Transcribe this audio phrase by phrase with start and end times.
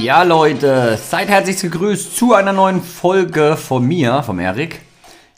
[0.00, 4.80] Ja, Leute, seid herzlich gegrüßt zu einer neuen Folge von mir, vom Erik.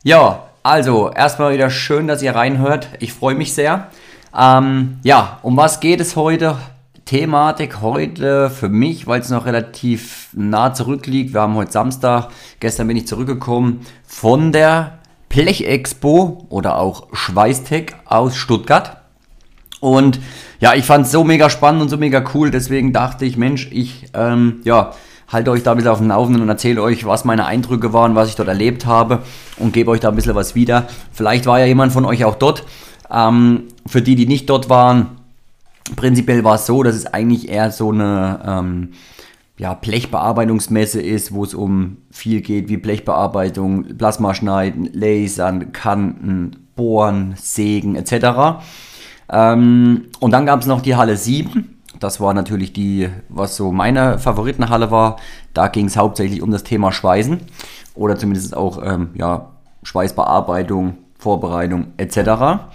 [0.03, 2.89] Ja, also erstmal wieder schön, dass ihr reinhört.
[2.99, 3.89] Ich freue mich sehr.
[4.37, 6.57] Ähm, ja, um was geht es heute?
[7.05, 11.35] Thematik heute für mich, weil es noch relativ nah zurückliegt.
[11.35, 18.37] Wir haben heute Samstag, gestern bin ich zurückgekommen von der Blechexpo oder auch Schweißtech aus
[18.37, 18.97] Stuttgart.
[19.81, 20.19] Und
[20.61, 23.69] ja, ich fand es so mega spannend und so mega cool, deswegen dachte ich, Mensch,
[23.73, 24.93] ich ähm, ja,
[25.29, 28.15] halte euch da ein bisschen auf dem Laufenden und erzähle euch, was meine Eindrücke waren,
[28.15, 29.23] was ich dort erlebt habe
[29.59, 30.87] und gebe euch da ein bisschen was wieder.
[31.13, 32.65] Vielleicht war ja jemand von euch auch dort.
[33.11, 35.17] Ähm, für die, die nicht dort waren,
[35.95, 38.89] prinzipiell war es so, dass es eigentlich eher so eine ähm,
[39.59, 47.97] ja, Blechbearbeitungsmesse ist, wo es um viel geht, wie Blechbearbeitung, Plasmaschneiden, Lasern, Kanten, Bohren, Sägen
[47.97, 48.61] etc.
[49.31, 51.77] Ähm, und dann gab es noch die Halle 7.
[52.01, 55.17] Das war natürlich die, was so meine Favoritenhalle war.
[55.55, 57.41] Da ging es hauptsächlich um das Thema Schweißen
[57.95, 62.69] oder zumindest auch ähm, ja, Schweißbearbeitung, Vorbereitung etc.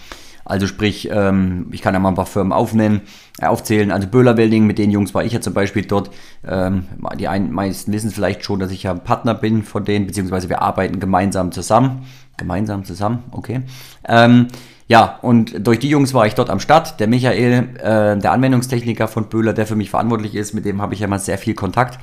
[0.43, 3.01] Also sprich, ähm, ich kann ja mal ein paar Firmen aufnennen,
[3.39, 3.91] äh, aufzählen.
[3.91, 6.09] Also Böhler Welding, mit den Jungs war ich ja zum Beispiel dort.
[6.47, 6.85] Ähm,
[7.19, 10.61] die einen, meisten wissen vielleicht schon, dass ich ja Partner bin von denen, beziehungsweise wir
[10.61, 12.05] arbeiten gemeinsam zusammen.
[12.37, 13.61] Gemeinsam zusammen, okay.
[14.07, 14.47] Ähm,
[14.91, 16.99] ja, und durch die Jungs war ich dort am Start.
[16.99, 20.93] Der Michael, äh, der Anwendungstechniker von Böhler, der für mich verantwortlich ist, mit dem habe
[20.93, 21.97] ich ja mal sehr viel Kontakt.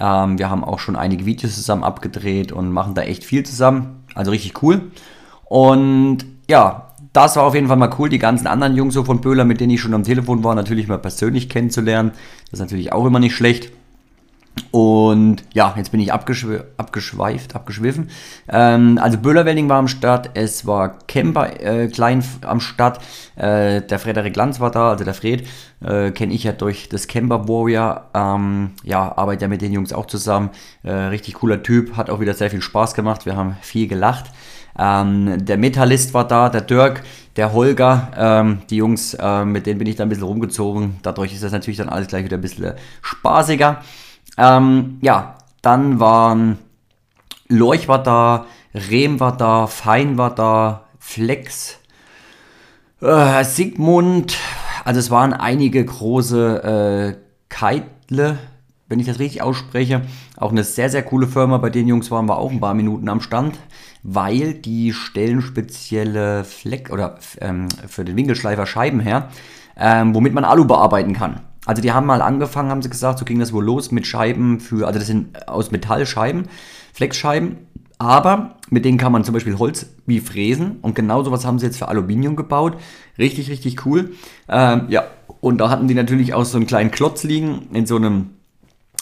[0.00, 4.02] Ähm, wir haben auch schon einige Videos zusammen abgedreht und machen da echt viel zusammen.
[4.14, 4.80] Also richtig cool.
[5.44, 9.20] Und ja, das war auf jeden Fall mal cool, die ganzen anderen Jungs so von
[9.20, 12.12] Böhler, mit denen ich schon am Telefon war, natürlich mal persönlich kennenzulernen.
[12.50, 13.70] Das ist natürlich auch immer nicht schlecht.
[14.72, 18.08] Und ja, jetzt bin ich abgeschw abgeschweift, abgeschwiffen.
[18.48, 22.98] Ähm, also Böhlerwelding war am Start, es war Camper äh, klein am Start.
[23.36, 25.46] Äh, der Frederik Lanz war da, also der Fred,
[25.84, 28.08] äh, kenne ich ja durch das Camper Warrior.
[28.14, 30.48] Ähm, ja, arbeitet ja mit den Jungs auch zusammen.
[30.84, 33.26] Äh, richtig cooler Typ, hat auch wieder sehr viel Spaß gemacht.
[33.26, 34.30] Wir haben viel gelacht.
[34.78, 37.02] Ähm, der Metallist war da, der Dirk,
[37.36, 40.96] der Holger, ähm, die Jungs, äh, mit denen bin ich da ein bisschen rumgezogen.
[41.02, 42.72] Dadurch ist das natürlich dann alles gleich wieder ein bisschen
[43.02, 43.82] spaßiger.
[44.38, 46.58] Ähm, ja, dann waren
[47.48, 51.78] Lorch war da, Rehm war da, Fein war da, Flex,
[53.00, 54.36] äh, Sigmund,
[54.84, 58.38] also es waren einige große äh, Keitle,
[58.88, 60.02] wenn ich das richtig ausspreche.
[60.36, 61.58] Auch eine sehr, sehr coole Firma.
[61.58, 63.58] Bei den Jungs waren wir auch ein paar Minuten am Stand,
[64.02, 69.28] weil die stellen spezielle Fleck oder ähm, für den Winkelschleifer Scheiben her,
[69.76, 71.40] ähm, womit man Alu bearbeiten kann.
[71.64, 74.60] Also die haben mal angefangen, haben sie gesagt, so ging das wohl los mit Scheiben
[74.60, 76.48] für, also das sind aus Metallscheiben,
[76.92, 77.58] Flexscheiben,
[77.98, 81.66] aber mit denen kann man zum Beispiel Holz wie fräsen und genau sowas haben sie
[81.66, 82.76] jetzt für Aluminium gebaut.
[83.16, 84.14] Richtig, richtig cool.
[84.48, 85.04] Ähm, ja,
[85.40, 88.30] und da hatten die natürlich auch so einen kleinen Klotz liegen in so einem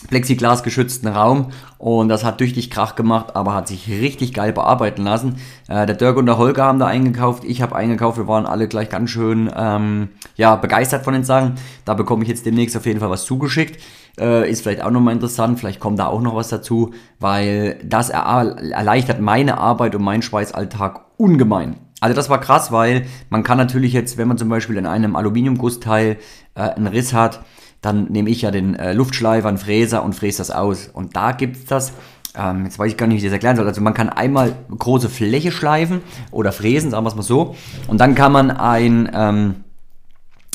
[0.09, 5.03] Plexiglas geschützten Raum und das hat tüchtig Krach gemacht, aber hat sich richtig geil bearbeiten
[5.03, 5.37] lassen.
[5.69, 8.67] Äh, der Dirk und der Holger haben da eingekauft, ich habe eingekauft, wir waren alle
[8.67, 11.55] gleich ganz schön ähm, ja, begeistert von den Sachen.
[11.85, 13.81] Da bekomme ich jetzt demnächst auf jeden Fall was zugeschickt.
[14.19, 18.11] Äh, ist vielleicht auch nochmal interessant, vielleicht kommt da auch noch was dazu, weil das
[18.11, 21.77] erleichtert meine Arbeit und meinen Schweißalltag ungemein.
[22.01, 25.17] Also das war krass, weil man kann natürlich jetzt, wenn man zum Beispiel in einem
[25.17, 26.17] Aluminiumgussteil
[26.55, 27.41] äh, einen Riss hat,
[27.81, 30.89] dann nehme ich ja den äh, Luftschleifer, einen Fräser und fräse das aus.
[30.93, 31.93] Und da gibt es das,
[32.37, 33.67] ähm, jetzt weiß ich gar nicht, wie ich das erklären soll.
[33.67, 37.57] Also man kann einmal große Fläche schleifen oder fräsen, sagen wir es mal so.
[37.89, 39.55] Und dann kann man ein, ähm,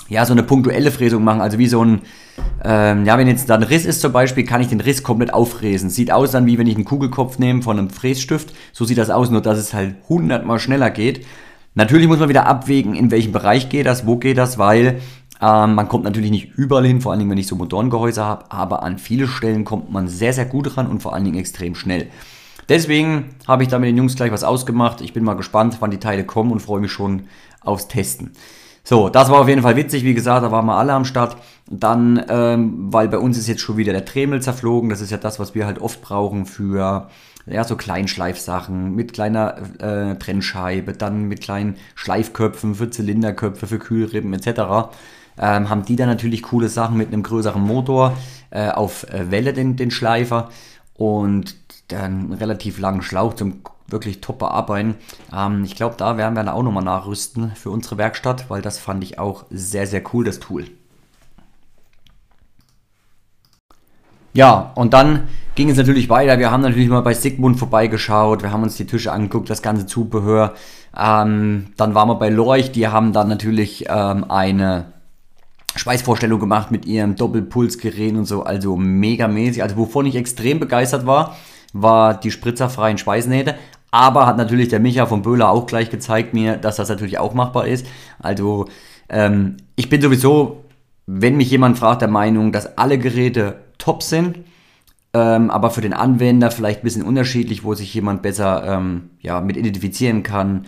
[0.07, 1.41] ja, so eine punktuelle Fräsung machen.
[1.41, 2.01] Also wie so ein,
[2.63, 5.33] ähm, ja, wenn jetzt da ein Riss ist zum Beispiel, kann ich den Riss komplett
[5.33, 5.89] auffräsen.
[5.89, 8.53] Sieht aus dann, wie wenn ich einen Kugelkopf nehme von einem Frässtift.
[8.71, 11.25] So sieht das aus, nur dass es halt hundertmal schneller geht.
[11.73, 15.01] Natürlich muss man wieder abwägen, in welchem Bereich geht das, wo geht das, weil
[15.41, 18.51] ähm, man kommt natürlich nicht überall hin, vor allen Dingen, wenn ich so Motorengehäuse habe,
[18.51, 21.75] aber an viele Stellen kommt man sehr, sehr gut ran und vor allen Dingen extrem
[21.75, 22.07] schnell.
[22.69, 25.01] Deswegen habe ich da mit den Jungs gleich was ausgemacht.
[25.01, 27.23] Ich bin mal gespannt, wann die Teile kommen und freue mich schon
[27.61, 28.31] aufs Testen.
[28.83, 30.03] So, das war auf jeden Fall witzig.
[30.03, 31.37] Wie gesagt, da waren wir alle am Start.
[31.69, 34.89] Dann, ähm, weil bei uns ist jetzt schon wieder der Tremel zerflogen.
[34.89, 37.09] Das ist ja das, was wir halt oft brauchen für
[37.47, 44.33] ja, so Kleinschleifsachen mit kleiner äh, Trennscheibe, dann mit kleinen Schleifköpfen für Zylinderköpfe, für Kühlrippen
[44.33, 44.89] etc
[45.39, 48.15] ähm, haben die dann natürlich coole Sachen mit einem größeren Motor
[48.51, 50.49] äh, auf äh, Welle den, den Schleifer
[50.95, 51.55] und
[51.89, 54.95] dann relativ langen Schlauch zum wirklich top bearbeiten.
[55.33, 58.79] Ähm, ich glaube, da werden wir dann auch nochmal nachrüsten für unsere Werkstatt, weil das
[58.79, 60.65] fand ich auch sehr, sehr cool, das Tool.
[64.33, 66.39] Ja, und dann ging es natürlich weiter.
[66.39, 69.85] Wir haben natürlich mal bei Sigmund vorbeigeschaut, wir haben uns die Tische angeguckt, das ganze
[69.85, 70.55] Zubehör.
[70.97, 74.87] Ähm, dann waren wir bei Lorch, die haben dann natürlich ähm, eine
[75.75, 79.61] Schweißvorstellung gemacht mit ihrem Doppelpulsgerät und so, also mega mäßig.
[79.61, 81.35] Also wovon ich extrem begeistert war,
[81.73, 83.55] war die spritzerfreien Schweißnähte.
[83.91, 87.33] Aber hat natürlich der Micha von Böhler auch gleich gezeigt mir, dass das natürlich auch
[87.33, 87.85] machbar ist.
[88.19, 88.65] Also
[89.09, 90.65] ähm, ich bin sowieso,
[91.05, 94.39] wenn mich jemand fragt, der Meinung, dass alle Geräte top sind,
[95.13, 99.39] ähm, aber für den Anwender vielleicht ein bisschen unterschiedlich, wo sich jemand besser ähm, ja,
[99.39, 100.65] mit identifizieren kann,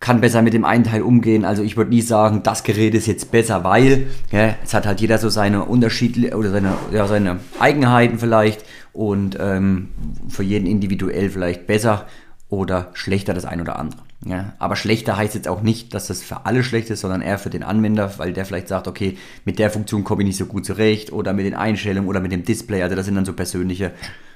[0.00, 1.44] kann besser mit dem einen Teil umgehen.
[1.44, 5.00] Also ich würde nie sagen, das Gerät ist jetzt besser, weil ja, es hat halt
[5.00, 9.88] jeder so seine Unterschiede oder seine, ja, seine Eigenheiten vielleicht und ähm,
[10.28, 12.06] für jeden individuell vielleicht besser
[12.48, 14.02] oder schlechter das ein oder andere.
[14.24, 17.38] Ja, aber schlechter heißt jetzt auch nicht, dass das für alle schlecht ist, sondern eher
[17.38, 20.46] für den Anwender, weil der vielleicht sagt, okay, mit der Funktion komme ich nicht so
[20.46, 22.82] gut zurecht oder mit den Einstellungen oder mit dem Display.
[22.82, 23.92] Also das sind dann so persönliche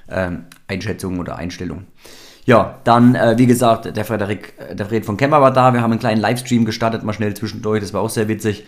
[0.09, 1.87] ähm, Einschätzungen oder Einstellungen.
[2.45, 5.73] Ja, dann, äh, wie gesagt, der Frederik, äh, der Fred von Kemper war da.
[5.73, 7.81] Wir haben einen kleinen Livestream gestartet, mal schnell zwischendurch.
[7.81, 8.65] Das war auch sehr witzig.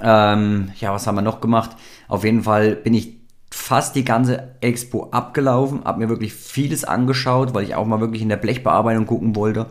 [0.00, 1.76] Ähm, ja, was haben wir noch gemacht?
[2.08, 3.20] Auf jeden Fall bin ich
[3.50, 8.22] fast die ganze Expo abgelaufen, habe mir wirklich vieles angeschaut, weil ich auch mal wirklich
[8.22, 9.66] in der Blechbearbeitung gucken wollte.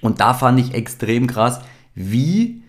[0.00, 1.60] Und da fand ich extrem krass,
[1.94, 2.62] wie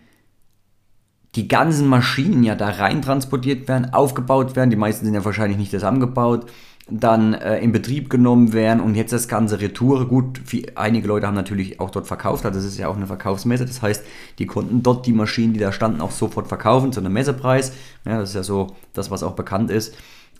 [1.35, 4.71] die ganzen Maschinen ja da rein transportiert werden, aufgebaut werden.
[4.71, 6.47] Die meisten sind ja wahrscheinlich nicht zusammengebaut
[6.91, 10.07] dann äh, in Betrieb genommen werden und jetzt das ganze Retour.
[10.07, 13.07] Gut, viel, einige Leute haben natürlich auch dort verkauft, also das ist ja auch eine
[13.07, 13.65] Verkaufsmesse.
[13.65, 14.03] Das heißt,
[14.39, 17.73] die konnten dort die Maschinen, die da standen, auch sofort verkaufen zu einem Messepreis.
[18.05, 19.95] Ja, das ist ja so das, was auch bekannt ist.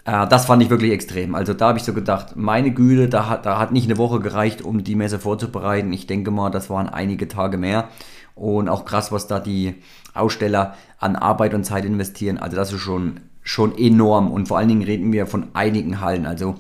[0.06, 1.36] Äh, das fand ich wirklich extrem.
[1.36, 4.20] Also da habe ich so gedacht, meine Güte, da hat, da hat nicht eine Woche
[4.20, 5.94] gereicht, um die Messe vorzubereiten.
[5.94, 7.90] Ich denke mal, das waren einige Tage mehr.
[8.36, 9.76] Und auch krass, was da die
[10.14, 12.38] Aussteller an Arbeit und Zeit investieren.
[12.38, 16.26] Also das ist schon schon enorm und vor allen Dingen reden wir von einigen Hallen.
[16.26, 16.56] Also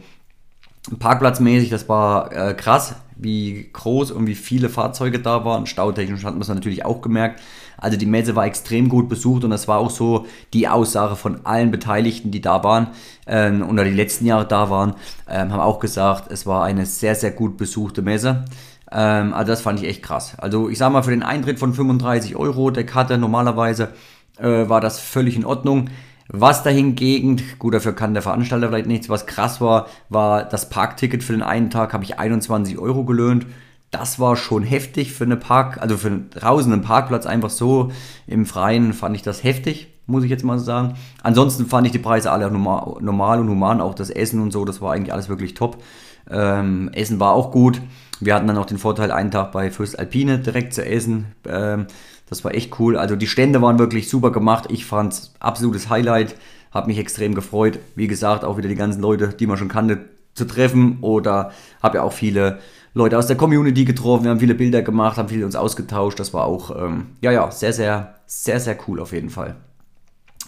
[0.98, 5.66] parkplatzmäßig, das war äh, krass, wie groß und wie viele Fahrzeuge da waren.
[5.66, 7.42] Stautechnisch hat man es natürlich auch gemerkt.
[7.78, 11.46] Also die Messe war extrem gut besucht und das war auch so die Aussage von
[11.46, 12.88] allen Beteiligten, die da waren
[13.28, 14.96] ähm, oder die letzten Jahre da waren,
[15.30, 18.46] ähm, haben auch gesagt, es war eine sehr, sehr gut besuchte Messe.
[18.92, 20.36] Ähm, also das fand ich echt krass.
[20.38, 23.90] Also ich sag mal, für den Eintritt von 35 Euro der Karte normalerweise
[24.38, 25.90] äh, war das völlig in Ordnung.
[26.31, 31.24] Was dahingegen, gut, dafür kann der Veranstalter vielleicht nichts, was krass war, war das Parkticket
[31.24, 33.48] für den einen Tag habe ich 21 Euro gelöhnt.
[33.90, 37.92] Das war schon heftig für eine Park, also für einen Parkplatz einfach so
[38.28, 40.94] im Freien fand ich das heftig, muss ich jetzt mal so sagen.
[41.24, 44.81] Ansonsten fand ich die Preise alle normal und human, auch das Essen und so, das
[44.81, 45.81] war eigentlich alles wirklich top.
[46.30, 47.81] Ähm, Essen war auch gut.
[48.20, 51.34] Wir hatten dann auch den Vorteil, einen Tag bei Fürst Alpine direkt zu essen.
[51.48, 51.88] Ähm,
[52.30, 52.96] das war echt cool.
[52.96, 54.66] Also die Stände waren wirklich super gemacht.
[54.70, 56.36] Ich fand es absolutes Highlight.
[56.72, 57.80] Habe mich extrem gefreut.
[57.96, 60.06] Wie gesagt, auch wieder die ganzen Leute, die man schon kannte,
[60.36, 61.00] zu treffen.
[61.02, 62.60] Oder habe ja auch viele
[62.94, 64.26] Leute aus der Community getroffen.
[64.26, 66.20] Wir haben viele Bilder gemacht, haben viele uns ausgetauscht.
[66.20, 69.56] Das war auch, ähm, ja, ja, sehr, sehr, sehr, sehr cool auf jeden Fall.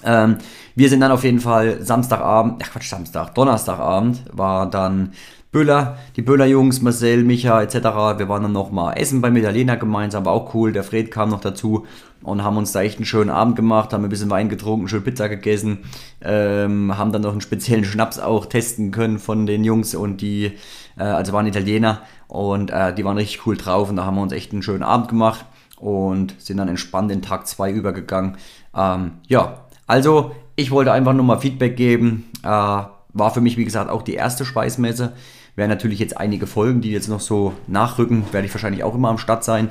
[0.04, 0.38] Ähm,
[0.76, 5.14] wir sind dann auf jeden Fall Samstagabend, ach Quatsch, Samstag, Donnerstagabend war dann
[5.52, 7.76] Böhler, die Böhler-Jungs, Marcel, Micha etc.
[7.76, 10.72] Wir waren dann nochmal essen bei Italiener gemeinsam, war auch cool.
[10.72, 11.86] Der Fred kam noch dazu
[12.24, 15.04] und haben uns da echt einen schönen Abend gemacht, haben ein bisschen Wein getrunken, schön
[15.04, 15.80] Pizza gegessen,
[16.22, 20.54] ähm, haben dann noch einen speziellen Schnaps auch testen können von den Jungs und die,
[20.98, 24.22] äh, also waren Italiener und äh, die waren richtig cool drauf und da haben wir
[24.22, 25.46] uns echt einen schönen Abend gemacht
[25.78, 28.38] und sind dann entspannt in Tag 2 übergegangen.
[28.74, 32.30] Ähm, ja, also ich wollte einfach nur mal Feedback geben.
[32.44, 32.84] Äh,
[33.14, 35.12] war für mich, wie gesagt, auch die erste Speismesse.
[35.56, 39.10] Werden natürlich jetzt einige Folgen, die jetzt noch so nachrücken, werde ich wahrscheinlich auch immer
[39.10, 39.70] am Start sein.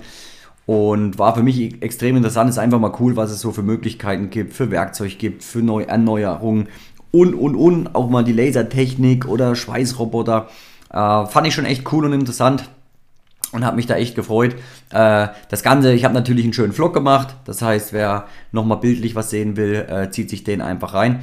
[0.67, 2.51] Und war für mich extrem interessant.
[2.51, 5.83] Ist einfach mal cool, was es so für Möglichkeiten gibt, für Werkzeug gibt, für Neu
[5.83, 6.69] Erneuerungen
[7.11, 7.95] und, und, und.
[7.95, 10.49] Auch mal die Lasertechnik oder Schweißroboter.
[10.93, 12.69] Äh, fand ich schon echt cool und interessant
[13.53, 14.55] und habe mich da echt gefreut.
[14.93, 17.35] Äh, das Ganze, ich habe natürlich einen schönen Vlog gemacht.
[17.45, 21.21] Das heißt, wer nochmal bildlich was sehen will, äh, zieht sich den einfach rein.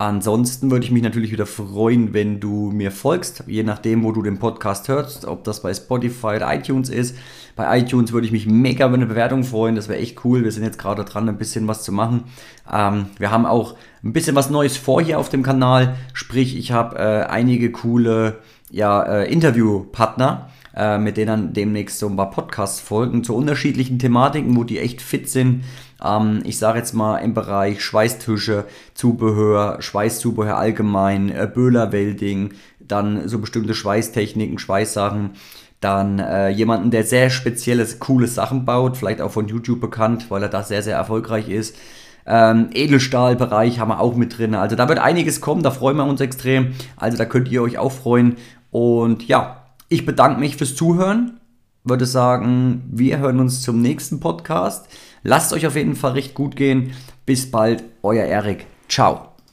[0.00, 4.22] Ansonsten würde ich mich natürlich wieder freuen, wenn du mir folgst, je nachdem, wo du
[4.22, 7.18] den Podcast hörst, ob das bei Spotify oder iTunes ist.
[7.54, 10.42] Bei iTunes würde ich mich mega über eine Bewertung freuen, das wäre echt cool.
[10.42, 12.24] Wir sind jetzt gerade dran, ein bisschen was zu machen.
[12.72, 16.72] Ähm, wir haben auch ein bisschen was Neues vor hier auf dem Kanal, sprich, ich
[16.72, 18.38] habe äh, einige coole
[18.70, 20.48] ja, äh, Interviewpartner
[20.80, 25.02] äh, mit denen demnächst so ein paar Podcasts folgen zu unterschiedlichen Thematiken, wo die echt
[25.02, 25.64] fit sind.
[26.02, 33.40] Ähm, ich sage jetzt mal im Bereich Schweißtische, Zubehör, Schweißzubehör allgemein, äh, Böhler-Welding, dann so
[33.40, 35.32] bestimmte Schweißtechniken, Schweißsachen.
[35.80, 40.42] Dann äh, jemanden, der sehr spezielles, cooles Sachen baut, vielleicht auch von YouTube bekannt, weil
[40.42, 41.76] er da sehr, sehr erfolgreich ist.
[42.26, 44.54] Ähm, Edelstahlbereich haben wir auch mit drin.
[44.54, 46.72] Also da wird einiges kommen, da freuen wir uns extrem.
[46.96, 48.36] Also da könnt ihr euch auch freuen.
[48.70, 49.59] Und ja,
[49.90, 51.40] ich bedanke mich fürs Zuhören.
[51.84, 54.86] Würde sagen, wir hören uns zum nächsten Podcast.
[55.22, 56.92] Lasst euch auf jeden Fall recht gut gehen.
[57.26, 58.66] Bis bald, euer Erik.
[58.88, 59.29] Ciao.